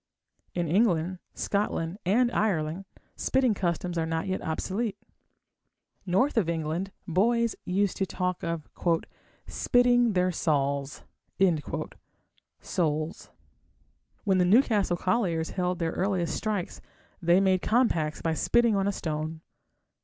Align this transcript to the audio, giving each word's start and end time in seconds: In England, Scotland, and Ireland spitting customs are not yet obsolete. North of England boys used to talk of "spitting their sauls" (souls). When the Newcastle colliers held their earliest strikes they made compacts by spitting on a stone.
In 0.55 0.67
England, 0.67 1.19
Scotland, 1.35 1.99
and 2.07 2.31
Ireland 2.31 2.85
spitting 3.15 3.53
customs 3.53 3.99
are 3.99 4.05
not 4.07 4.25
yet 4.25 4.41
obsolete. 4.41 4.97
North 6.07 6.37
of 6.37 6.49
England 6.49 6.91
boys 7.07 7.55
used 7.65 7.97
to 7.97 8.07
talk 8.07 8.43
of 8.43 8.67
"spitting 9.45 10.13
their 10.13 10.31
sauls" 10.31 11.03
(souls). 12.61 13.29
When 14.23 14.39
the 14.39 14.43
Newcastle 14.45 14.97
colliers 14.97 15.51
held 15.51 15.77
their 15.77 15.91
earliest 15.91 16.35
strikes 16.35 16.81
they 17.21 17.39
made 17.39 17.61
compacts 17.61 18.23
by 18.23 18.33
spitting 18.33 18.75
on 18.75 18.87
a 18.87 18.91
stone. 18.91 19.41